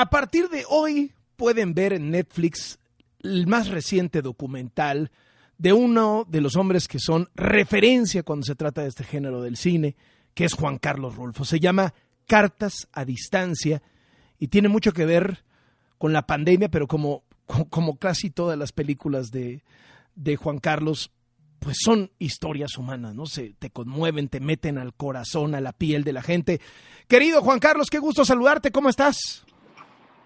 A 0.00 0.10
partir 0.10 0.48
de 0.48 0.64
hoy 0.68 1.12
pueden 1.34 1.74
ver 1.74 1.92
en 1.92 2.12
Netflix 2.12 2.78
el 3.18 3.48
más 3.48 3.66
reciente 3.66 4.22
documental 4.22 5.10
de 5.56 5.72
uno 5.72 6.24
de 6.28 6.40
los 6.40 6.54
hombres 6.54 6.86
que 6.86 7.00
son 7.00 7.28
referencia 7.34 8.22
cuando 8.22 8.46
se 8.46 8.54
trata 8.54 8.82
de 8.82 8.90
este 8.90 9.02
género 9.02 9.42
del 9.42 9.56
cine, 9.56 9.96
que 10.34 10.44
es 10.44 10.54
Juan 10.54 10.78
Carlos 10.78 11.16
Rulfo. 11.16 11.44
Se 11.44 11.58
llama 11.58 11.94
Cartas 12.28 12.86
a 12.92 13.04
Distancia 13.04 13.82
y 14.38 14.46
tiene 14.46 14.68
mucho 14.68 14.92
que 14.92 15.04
ver 15.04 15.42
con 15.98 16.12
la 16.12 16.28
pandemia, 16.28 16.68
pero 16.68 16.86
como, 16.86 17.24
como 17.68 17.96
casi 17.96 18.30
todas 18.30 18.56
las 18.56 18.70
películas 18.70 19.32
de, 19.32 19.64
de 20.14 20.36
Juan 20.36 20.58
Carlos, 20.58 21.10
pues 21.58 21.78
son 21.80 22.12
historias 22.20 22.78
humanas, 22.78 23.16
¿no? 23.16 23.26
Se 23.26 23.52
te 23.58 23.70
conmueven, 23.70 24.28
te 24.28 24.38
meten 24.38 24.78
al 24.78 24.94
corazón, 24.94 25.56
a 25.56 25.60
la 25.60 25.72
piel 25.72 26.04
de 26.04 26.12
la 26.12 26.22
gente. 26.22 26.60
Querido 27.08 27.42
Juan 27.42 27.58
Carlos, 27.58 27.88
qué 27.90 27.98
gusto 27.98 28.24
saludarte, 28.24 28.70
¿cómo 28.70 28.90
estás? 28.90 29.44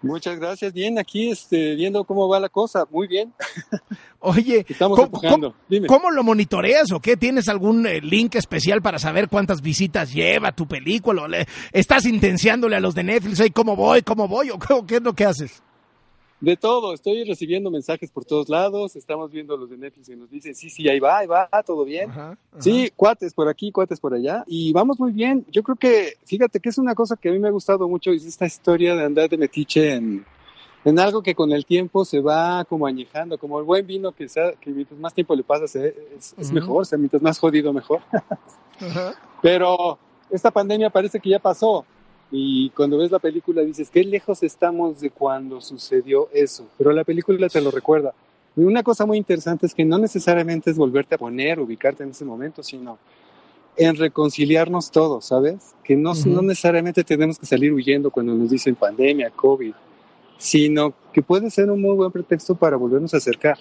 Muchas 0.02 0.38
gracias. 0.38 0.72
Bien, 0.72 0.98
aquí 0.98 1.30
este, 1.30 1.74
viendo 1.74 2.04
cómo 2.04 2.28
va 2.28 2.40
la 2.40 2.48
cosa. 2.48 2.84
Muy 2.90 3.06
bien. 3.06 3.32
Oye, 4.20 4.64
Estamos 4.68 4.98
¿cómo, 4.98 5.54
¿cómo, 5.88 6.10
lo 6.10 6.22
monitoreas 6.22 6.92
o 6.92 7.00
qué? 7.00 7.16
¿Tienes 7.16 7.48
algún 7.48 7.86
eh, 7.86 8.00
link 8.00 8.34
especial 8.36 8.80
para 8.80 8.98
saber 8.98 9.28
cuántas 9.28 9.60
visitas 9.62 10.12
lleva 10.12 10.52
tu 10.52 10.66
película? 10.66 11.26
¿Estás 11.72 12.06
intenciándole 12.06 12.76
a 12.76 12.80
los 12.80 12.94
de 12.94 13.02
Netflix? 13.04 13.42
¿Cómo 13.52 13.74
voy? 13.74 14.02
¿Cómo 14.02 14.28
voy? 14.28 14.50
¿O 14.50 14.58
qué 14.86 14.96
es 14.96 15.02
lo 15.02 15.12
que 15.12 15.24
haces? 15.24 15.62
De 16.42 16.56
todo, 16.56 16.92
estoy 16.92 17.22
recibiendo 17.22 17.70
mensajes 17.70 18.10
por 18.10 18.24
todos 18.24 18.48
lados, 18.48 18.96
estamos 18.96 19.30
viendo 19.30 19.56
los 19.56 19.70
de 19.70 19.76
Netflix 19.76 20.08
y 20.08 20.16
nos 20.16 20.28
dicen, 20.28 20.56
sí, 20.56 20.70
sí, 20.70 20.88
ahí 20.88 20.98
va, 20.98 21.18
ahí 21.18 21.28
va, 21.28 21.48
todo 21.64 21.84
bien. 21.84 22.10
Sí, 22.58 22.90
cuates 22.96 23.32
por 23.32 23.48
aquí, 23.48 23.70
cuates 23.70 24.00
por 24.00 24.12
allá, 24.12 24.42
y 24.48 24.72
vamos 24.72 24.98
muy 24.98 25.12
bien. 25.12 25.46
Yo 25.52 25.62
creo 25.62 25.76
que, 25.76 26.14
fíjate 26.24 26.58
que 26.58 26.70
es 26.70 26.78
una 26.78 26.96
cosa 26.96 27.14
que 27.14 27.28
a 27.28 27.32
mí 27.32 27.38
me 27.38 27.46
ha 27.46 27.52
gustado 27.52 27.86
mucho, 27.88 28.10
es 28.10 28.24
esta 28.24 28.44
historia 28.44 28.96
de 28.96 29.04
andar 29.04 29.30
de 29.30 29.38
metiche 29.38 29.92
en, 29.92 30.26
en 30.84 30.98
algo 30.98 31.22
que 31.22 31.36
con 31.36 31.52
el 31.52 31.64
tiempo 31.64 32.04
se 32.04 32.18
va 32.18 32.64
como 32.64 32.88
añejando, 32.88 33.38
como 33.38 33.60
el 33.60 33.64
buen 33.64 33.86
vino 33.86 34.10
que, 34.10 34.28
sea, 34.28 34.50
que 34.54 34.70
mientras 34.70 34.98
más 34.98 35.14
tiempo 35.14 35.36
le 35.36 35.44
pasa 35.44 35.66
es, 35.66 36.34
es 36.36 36.50
mejor, 36.50 36.82
o 36.82 36.84
sea, 36.84 36.98
mientras 36.98 37.22
más 37.22 37.38
jodido 37.38 37.72
mejor. 37.72 38.00
Pero 39.42 39.96
esta 40.28 40.50
pandemia 40.50 40.90
parece 40.90 41.20
que 41.20 41.30
ya 41.30 41.38
pasó, 41.38 41.86
y 42.34 42.70
cuando 42.70 42.96
ves 42.96 43.10
la 43.10 43.18
película 43.18 43.60
dices, 43.60 43.90
qué 43.90 44.02
lejos 44.02 44.42
estamos 44.42 45.00
de 45.00 45.10
cuando 45.10 45.60
sucedió 45.60 46.30
eso. 46.32 46.66
Pero 46.78 46.90
la 46.92 47.04
película 47.04 47.46
te 47.50 47.60
lo 47.60 47.70
recuerda. 47.70 48.14
Y 48.56 48.62
una 48.62 48.82
cosa 48.82 49.04
muy 49.04 49.18
interesante 49.18 49.66
es 49.66 49.74
que 49.74 49.84
no 49.84 49.98
necesariamente 49.98 50.70
es 50.70 50.78
volverte 50.78 51.14
a 51.14 51.18
poner, 51.18 51.60
ubicarte 51.60 52.04
en 52.04 52.10
ese 52.10 52.24
momento, 52.24 52.62
sino 52.62 52.98
en 53.76 53.96
reconciliarnos 53.96 54.90
todos, 54.90 55.26
¿sabes? 55.26 55.74
Que 55.84 55.94
no, 55.94 56.12
no 56.26 56.40
necesariamente 56.40 57.04
tenemos 57.04 57.38
que 57.38 57.44
salir 57.44 57.70
huyendo 57.70 58.10
cuando 58.10 58.34
nos 58.34 58.48
dicen 58.48 58.76
pandemia, 58.76 59.30
COVID, 59.30 59.74
sino 60.38 60.94
que 61.12 61.20
puede 61.22 61.50
ser 61.50 61.70
un 61.70 61.82
muy 61.82 61.94
buen 61.96 62.10
pretexto 62.10 62.54
para 62.54 62.76
volvernos 62.76 63.12
a 63.12 63.18
acercar. 63.18 63.58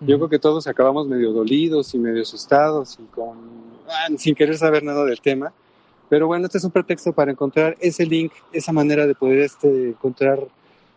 Yo 0.00 0.16
creo 0.16 0.28
que 0.30 0.38
todos 0.38 0.66
acabamos 0.66 1.06
medio 1.08 1.32
dolidos 1.32 1.94
y 1.94 1.98
medio 1.98 2.22
asustados 2.22 2.98
y 2.98 3.04
con, 3.14 3.36
ah, 3.86 4.06
sin 4.16 4.34
querer 4.34 4.56
saber 4.56 4.82
nada 4.82 5.04
del 5.04 5.20
tema 5.20 5.52
pero 6.08 6.26
bueno, 6.26 6.46
este 6.46 6.58
es 6.58 6.64
un 6.64 6.70
pretexto 6.70 7.12
para 7.12 7.30
encontrar 7.30 7.76
ese 7.80 8.06
link, 8.06 8.32
esa 8.52 8.72
manera 8.72 9.06
de 9.06 9.14
poder 9.14 9.40
este, 9.40 9.90
encontrar, 9.90 10.40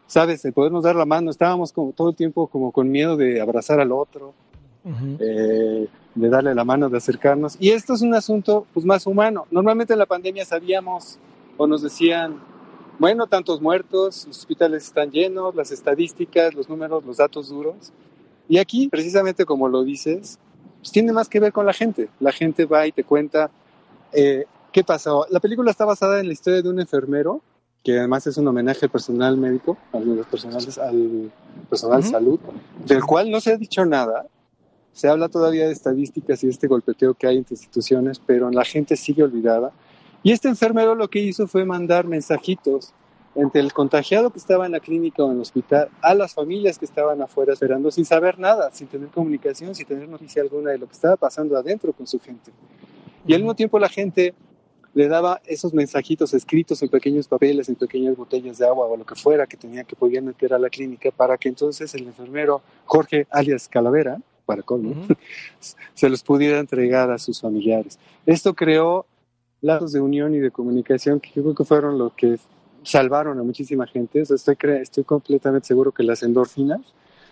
sabes, 0.08 0.42
de 0.44 0.52
podernos 0.52 0.84
dar 0.84 0.95
la 0.95 1.06
mano. 1.06 1.30
Estábamos 1.30 1.73
como 1.73 1.92
todo 1.92 2.09
el 2.09 2.16
tiempo 2.16 2.48
como 2.48 2.72
con 2.72 2.90
miedo 2.90 3.18
de 3.18 3.42
abrazar 3.42 3.80
al 3.80 3.92
otro, 3.92 4.34
eh, 5.20 5.88
de 6.16 6.30
darle 6.30 6.56
la 6.56 6.64
mano, 6.64 6.90
de 6.90 6.98
acercarnos. 6.98 7.58
Y 7.59 7.72
esto 7.72 7.94
es 7.94 8.02
un 8.02 8.14
asunto 8.14 8.66
pues 8.73 8.86
más 8.86 9.06
humano. 9.06 9.45
Normalmente 9.52 9.94
en 9.94 10.00
la 10.00 10.06
pandemia 10.06 10.45
sabíamos 10.45 11.20
o 11.58 11.68
nos 11.68 11.81
decían, 11.81 12.40
bueno, 12.98 13.28
tantos 13.28 13.62
muertos, 13.62 14.25
los 14.28 14.38
hospitales 14.40 14.86
están 14.86 15.12
llenos, 15.12 15.56
las 15.56 15.72
estadísticas, 15.72 16.53
los 16.53 16.70
números, 16.70 17.03
los 17.03 17.18
datos 17.18 17.50
duros. 17.50 17.92
Y 18.48 18.59
aquí, 18.59 18.88
precisamente 18.88 19.46
como 19.46 19.68
lo 19.68 19.84
dices, 19.84 20.40
pues 20.80 20.92
tiene 20.92 21.12
más 21.12 21.28
que 21.28 21.40
ver 21.40 21.52
con 21.52 21.66
la 21.66 21.73
gente. 21.73 22.09
La 22.20 22.31
gente 22.31 22.66
va 22.66 22.88
y 22.88 22.91
te 22.91 23.03
cuenta 23.03 23.52
eh, 24.14 24.46
¿Qué 24.72 24.86
pasó? 24.86 25.26
La 25.30 25.42
película 25.42 25.70
está 25.70 25.84
basada 25.84 26.22
en 26.22 26.28
la 26.28 26.34
historia 26.34 26.62
de 26.62 26.70
un 26.70 26.80
enfermero, 26.80 27.42
que 27.84 27.98
además 27.98 28.26
es 28.28 28.38
un 28.38 28.48
homenaje 28.48 28.86
al 28.86 28.90
personal 28.90 29.36
médico, 29.36 29.78
al 29.92 30.26
personal, 30.30 30.66
al 30.82 31.32
personal 31.70 32.02
de 32.02 32.08
salud, 32.08 32.40
del 32.86 33.04
cual 33.04 33.30
no 33.30 33.42
se 33.42 33.52
ha 33.52 33.58
dicho 33.58 33.86
nada. 33.86 34.28
Se 34.94 35.09
habla 35.09 35.28
todavía 35.28 35.66
de 35.66 35.74
estadísticas 35.74 36.44
y 36.44 36.48
de 36.48 36.54
este 36.54 36.68
golpeteo 36.68 37.16
que 37.16 37.28
hay 37.28 37.38
entre 37.38 37.56
instituciones, 37.56 38.22
pero 38.26 38.50
la 38.50 38.64
gente 38.64 38.96
sigue 38.96 39.24
olvidada. 39.24 39.72
Y 40.24 40.32
este 40.32 40.48
enfermero 40.48 40.96
lo 40.96 41.09
que 41.09 41.20
hizo 41.20 41.48
fue 41.48 41.66
mandar 41.66 42.08
mensajitos 42.08 42.94
entre 43.36 43.62
el 43.62 43.74
contagiado 43.74 44.30
que 44.30 44.40
estaba 44.40 44.66
en 44.66 44.74
la 44.74 44.80
clínica 44.80 45.24
o 45.24 45.28
en 45.28 45.36
el 45.36 45.42
hospital 45.42 45.90
a 46.02 46.14
las 46.14 46.34
familias 46.34 46.78
que 46.78 46.86
estaban 46.86 47.22
afuera 47.22 47.53
esperando 47.53 47.92
sin 47.92 48.06
saber 48.06 48.40
nada, 48.40 48.72
sin 48.72 48.88
tener 48.88 49.09
comunicación, 49.09 49.74
sin 49.76 49.86
tener 49.86 50.08
noticia 50.08 50.42
alguna 50.42 50.72
de 50.72 50.78
lo 50.78 50.88
que 50.88 50.94
estaba 50.94 51.18
pasando 51.18 51.58
adentro 51.58 51.92
con 51.92 52.08
su 52.08 52.20
gente. 52.20 52.52
Y 53.26 53.34
al 53.34 53.42
mismo 53.42 53.56
tiempo 53.56 53.80
la 53.80 53.90
gente 53.90 54.34
le 54.94 55.07
daba 55.07 55.41
esos 55.46 55.74
mensajitos 55.74 56.34
escritos 56.34 56.81
en 56.81 56.90
pequeños 56.90 57.28
papeles, 57.28 57.69
en 57.69 57.75
pequeñas 57.75 58.16
botellas 58.16 58.57
de 58.57 58.68
agua 58.68 58.88
o 58.88 58.97
lo 58.97 59.06
que 59.06 59.16
fuera 59.16 59.47
que 59.47 59.57
tenía 59.57 59.84
que 59.84 59.96
podían 59.96 60.25
meter 60.25 60.53
a 60.53 60.59
la 60.59 60.69
clínica 60.69 61.12
para 61.12 61.38
que 61.38 61.50
entonces 61.50 61.94
el 61.96 62.07
enfermero 62.07 62.62
Jorge 62.85 63.28
alias 63.29 63.68
Calavera, 63.69 64.19
para 64.46 64.63
colmo, 64.63 64.96
se 65.94 66.09
los 66.09 66.24
pudiera 66.24 66.59
entregar 66.59 67.09
a 67.12 67.18
sus 67.18 67.40
familiares. 67.40 68.00
Esto 68.25 68.53
creó 68.53 69.06
lazos 69.62 69.94
de 69.94 70.02
unión 70.02 70.35
y 70.35 70.40
de 70.40 70.52
comunicación 70.52 71.19
que 71.19 71.29
yo 71.35 71.44
creo 71.44 71.56
que 71.56 71.63
fueron 71.63 71.97
lo 71.97 72.13
que 72.16 72.38
salvaron 72.84 73.40
a 73.40 73.44
muchísima 73.44 73.88
gente. 73.88 74.22
estoy, 74.22 74.58
estoy 74.81 75.03
completamente 75.03 75.68
seguro 75.68 75.91
que 75.91 76.03
las 76.03 76.23
endorfinas 76.23 76.81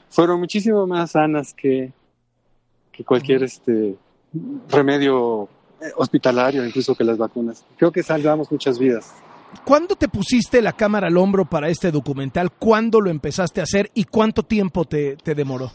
fueron 0.09 0.39
muchísimo 0.39 0.87
más 0.87 1.11
sanas 1.11 1.53
que, 1.53 1.91
que 2.91 3.03
cualquier 3.03 3.43
este, 3.43 3.95
remedio 4.69 5.49
hospitalario 5.95 6.65
incluso 6.65 6.95
que 6.95 7.03
las 7.03 7.17
vacunas. 7.17 7.65
Creo 7.77 7.91
que 7.91 8.03
salvamos 8.03 8.51
muchas 8.51 8.79
vidas. 8.79 9.13
¿Cuándo 9.65 9.95
te 9.95 10.07
pusiste 10.07 10.61
la 10.61 10.73
cámara 10.73 11.07
al 11.07 11.17
hombro 11.17 11.45
para 11.45 11.69
este 11.69 11.91
documental? 11.91 12.51
¿Cuándo 12.51 13.01
lo 13.01 13.09
empezaste 13.09 13.61
a 13.61 13.63
hacer 13.63 13.89
y 13.93 14.03
cuánto 14.03 14.43
tiempo 14.43 14.85
te, 14.85 15.17
demoró? 15.23 15.71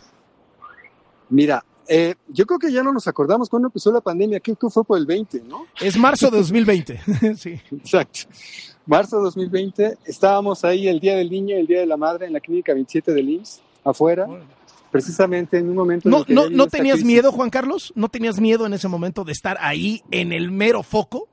Mira, 1.29 1.65
eh, 1.89 2.15
yo 2.29 2.47
creo 2.47 2.59
que 2.59 2.73
ya 2.73 2.83
no 2.83 2.93
nos 2.93 3.09
acordamos 3.09 3.49
cuándo 3.49 3.69
empezó 3.69 3.91
la 3.91 4.01
pandemia, 4.01 4.41
creo 4.41 4.57
que 4.57 4.71
fue 4.71 4.85
por 4.85 4.99
el 4.99 5.07
20, 5.07 5.43
¿no? 5.49 5.67
Es 5.81 5.97
marzo 5.97 6.31
de 6.31 6.39
2020, 6.39 7.01
sí. 7.37 7.61
Exacto. 7.73 8.21
Marzo 8.87 9.17
de 9.17 9.25
2020, 9.25 9.99
estábamos 10.05 10.65
ahí 10.65 10.87
el 10.87 11.01
Día 11.01 11.17
del 11.17 11.31
Niño, 11.31 11.57
el 11.57 11.67
Día 11.67 11.81
de 11.81 11.87
la 11.87 11.97
Madre 11.97 12.27
en 12.27 12.33
la 12.33 12.41
clínica 12.41 12.75
27 12.75 13.13
del 13.13 13.29
IMSS, 13.29 13.63
afuera 13.83 14.27
precisamente 14.95 15.59
en 15.59 15.69
un 15.69 15.75
momento... 15.75 16.09
¿No, 16.09 16.25
no, 16.29 16.49
¿no 16.49 16.69
tenías 16.69 17.03
miedo, 17.03 17.33
Juan 17.33 17.51
Carlos? 17.51 17.93
¿No 17.97 18.09
tenías 18.09 18.39
miedo 18.39 18.65
en 18.65 18.75
ese 18.75 18.87
momento 18.87 19.25
de 19.25 19.33
estar 19.33 19.57
ahí 19.61 20.05
en 20.13 20.31
el 20.31 20.53
mero 20.53 20.85
foco? 20.85 21.27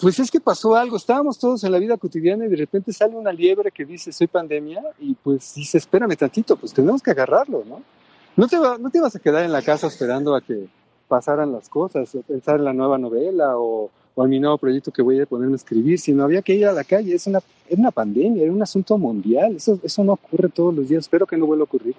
Pues 0.00 0.18
es 0.18 0.32
que 0.32 0.40
pasó 0.40 0.74
algo, 0.74 0.96
estábamos 0.96 1.38
todos 1.38 1.62
en 1.62 1.70
la 1.70 1.78
vida 1.78 1.96
cotidiana 1.96 2.46
y 2.46 2.48
de 2.48 2.56
repente 2.56 2.92
sale 2.92 3.14
una 3.14 3.32
liebre 3.32 3.70
que 3.70 3.84
dice 3.84 4.10
soy 4.10 4.26
pandemia 4.26 4.82
y 4.98 5.14
pues 5.14 5.54
dice 5.54 5.78
espérame 5.78 6.16
tantito, 6.16 6.56
pues 6.56 6.72
tenemos 6.72 7.00
que 7.00 7.12
agarrarlo, 7.12 7.62
¿no? 7.64 7.82
No 8.36 8.48
te, 8.48 8.56
no 8.56 8.90
te 8.90 9.00
vas 9.00 9.14
a 9.14 9.20
quedar 9.20 9.44
en 9.44 9.52
la 9.52 9.62
casa 9.62 9.86
esperando 9.86 10.34
a 10.34 10.40
que 10.40 10.66
pasaran 11.06 11.52
las 11.52 11.68
cosas, 11.68 12.10
pensar 12.26 12.56
en 12.56 12.64
la 12.64 12.72
nueva 12.72 12.98
novela 12.98 13.58
o, 13.58 13.92
o 14.16 14.24
en 14.24 14.28
mi 14.28 14.40
nuevo 14.40 14.58
proyecto 14.58 14.90
que 14.90 15.02
voy 15.02 15.20
a 15.20 15.26
ponerme 15.26 15.52
a 15.52 15.56
escribir, 15.56 16.00
sino 16.00 16.24
había 16.24 16.42
que 16.42 16.54
ir 16.54 16.66
a 16.66 16.72
la 16.72 16.82
calle, 16.82 17.14
es 17.14 17.28
una, 17.28 17.38
es 17.68 17.78
una 17.78 17.92
pandemia, 17.92 18.42
era 18.42 18.52
un 18.52 18.60
asunto 18.60 18.98
mundial, 18.98 19.54
eso, 19.54 19.78
eso 19.84 20.02
no 20.02 20.14
ocurre 20.14 20.48
todos 20.48 20.74
los 20.74 20.88
días, 20.88 21.04
espero 21.04 21.28
que 21.28 21.36
no 21.36 21.46
vuelva 21.46 21.62
a 21.62 21.66
ocurrir 21.66 21.94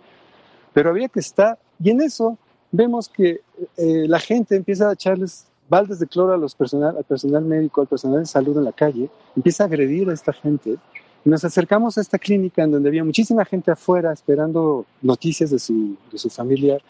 pero 0.74 0.90
había 0.90 1.08
que 1.08 1.20
estar, 1.20 1.58
y 1.84 1.90
en 1.90 2.02
eso 2.02 2.38
vemos 2.72 3.10
que 3.10 3.42
eh, 3.78 4.06
la 4.08 4.20
gente 4.20 4.56
empieza 4.56 4.90
a 4.90 4.94
echarles 4.94 5.46
baldes 5.70 6.00
de 6.00 6.08
cloro 6.08 6.34
a 6.34 6.38
los 6.38 6.56
personal, 6.56 6.98
al 6.98 7.04
personal 7.04 7.44
médico, 7.44 7.82
al 7.82 7.88
personal 7.88 8.20
de 8.20 8.26
salud 8.26 8.58
en 8.58 8.66
la 8.66 8.72
calle, 8.72 9.10
empieza 9.36 9.64
a 9.64 9.68
agredir 9.68 10.10
a 10.10 10.14
esta 10.14 10.34
gente. 10.34 10.78
Y 11.24 11.30
nos 11.30 11.46
acercamos 11.46 11.98
a 11.98 12.02
esta 12.02 12.18
clínica 12.18 12.64
en 12.64 12.72
donde 12.72 12.90
había 12.90 13.04
muchísima 13.04 13.46
gente 13.46 13.72
afuera 13.72 14.12
esperando 14.12 14.86
noticias 15.02 15.52
de 15.52 15.60
su, 15.60 15.96
de 16.12 16.18
su 16.18 16.30
familiar. 16.30 16.82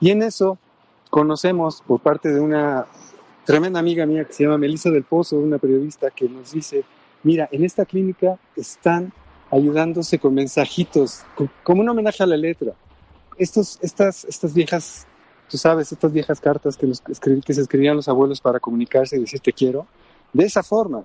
Y 0.00 0.10
en 0.10 0.22
eso 0.22 0.58
conocemos 1.10 1.82
por 1.86 2.00
parte 2.00 2.32
de 2.32 2.40
una 2.40 2.86
tremenda 3.44 3.80
amiga 3.80 4.06
mía 4.06 4.24
que 4.24 4.32
se 4.32 4.44
llama 4.44 4.58
Melissa 4.58 4.90
del 4.90 5.02
Pozo, 5.02 5.36
una 5.36 5.58
periodista 5.58 6.10
que 6.10 6.28
nos 6.28 6.52
dice, 6.52 6.84
mira, 7.24 7.48
en 7.50 7.64
esta 7.64 7.84
clínica 7.84 8.38
están 8.56 9.12
ayudándose 9.50 10.18
con 10.18 10.34
mensajitos, 10.34 11.24
como 11.64 11.82
un 11.82 11.88
homenaje 11.88 12.22
a 12.22 12.26
la 12.26 12.36
letra 12.36 12.74
estos, 13.40 13.78
estas, 13.80 14.24
estas 14.26 14.54
viejas, 14.54 15.06
tú 15.48 15.56
sabes, 15.56 15.90
estas 15.90 16.12
viejas 16.12 16.40
cartas 16.40 16.76
que, 16.76 16.92
que 17.44 17.54
se 17.54 17.60
escribían 17.60 17.96
los 17.96 18.08
abuelos 18.08 18.40
para 18.40 18.60
comunicarse 18.60 19.16
y 19.16 19.20
decir 19.20 19.40
te 19.40 19.52
quiero, 19.52 19.86
de 20.32 20.44
esa 20.44 20.62
forma. 20.62 21.04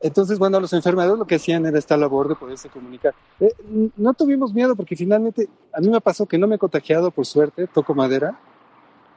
Entonces, 0.00 0.38
bueno, 0.38 0.60
los 0.60 0.72
enfermeros 0.72 1.18
lo 1.18 1.26
que 1.26 1.36
hacían 1.36 1.64
era 1.64 1.78
esta 1.78 1.96
labor 1.96 2.28
de 2.28 2.34
poderse 2.34 2.68
comunicar. 2.68 3.14
Eh, 3.40 3.54
no 3.96 4.12
tuvimos 4.14 4.52
miedo 4.52 4.76
porque 4.76 4.96
finalmente 4.96 5.48
a 5.72 5.80
mí 5.80 5.88
me 5.88 6.00
pasó 6.00 6.26
que 6.26 6.38
no 6.38 6.46
me 6.46 6.56
he 6.56 6.58
contagiado 6.58 7.10
por 7.10 7.24
suerte, 7.24 7.66
toco 7.68 7.94
madera, 7.94 8.38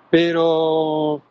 pero 0.10 1.22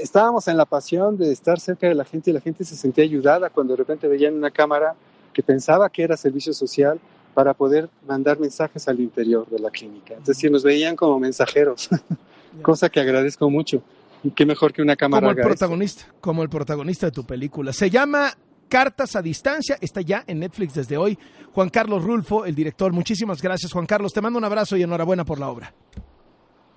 estábamos 0.00 0.48
en 0.48 0.56
la 0.56 0.64
pasión 0.64 1.16
de 1.16 1.30
estar 1.30 1.60
cerca 1.60 1.86
de 1.86 1.94
la 1.94 2.04
gente 2.04 2.30
y 2.30 2.34
la 2.34 2.40
gente 2.40 2.64
se 2.64 2.74
sentía 2.74 3.04
ayudada 3.04 3.50
cuando 3.50 3.74
de 3.74 3.78
repente 3.78 4.08
veían 4.08 4.34
una 4.34 4.50
cámara 4.50 4.96
que 5.32 5.42
pensaba 5.42 5.90
que 5.90 6.02
era 6.02 6.16
servicio 6.16 6.52
social 6.52 6.98
para 7.36 7.52
poder 7.52 7.90
mandar 8.08 8.40
mensajes 8.40 8.88
al 8.88 8.98
interior 8.98 9.46
de 9.50 9.58
la 9.58 9.70
clínica. 9.70 10.14
Es 10.14 10.24
decir, 10.24 10.50
nos 10.50 10.62
veían 10.62 10.96
como 10.96 11.20
mensajeros, 11.20 11.90
cosa 12.62 12.88
que 12.88 12.98
agradezco 12.98 13.50
mucho. 13.50 13.82
Y 14.24 14.30
qué 14.30 14.46
mejor 14.46 14.72
que 14.72 14.80
una 14.80 14.96
cámara. 14.96 15.20
Como 15.20 15.38
el 15.38 15.44
protagonista, 15.44 16.06
como 16.18 16.42
el 16.42 16.48
protagonista 16.48 17.04
de 17.04 17.12
tu 17.12 17.26
película. 17.26 17.74
Se 17.74 17.90
llama 17.90 18.32
Cartas 18.70 19.16
a 19.16 19.20
Distancia, 19.20 19.76
está 19.82 20.00
ya 20.00 20.24
en 20.26 20.38
Netflix 20.38 20.72
desde 20.72 20.96
hoy. 20.96 21.18
Juan 21.52 21.68
Carlos 21.68 22.02
Rulfo, 22.02 22.46
el 22.46 22.54
director. 22.54 22.94
Muchísimas 22.94 23.42
gracias, 23.42 23.70
Juan 23.70 23.84
Carlos. 23.84 24.14
Te 24.14 24.22
mando 24.22 24.38
un 24.38 24.44
abrazo 24.46 24.78
y 24.78 24.82
enhorabuena 24.82 25.26
por 25.26 25.38
la 25.38 25.50
obra. 25.50 25.74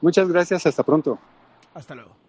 Muchas 0.02 0.28
gracias, 0.28 0.66
hasta 0.66 0.84
pronto. 0.84 1.18
Hasta 1.74 1.96
luego. 1.96 2.20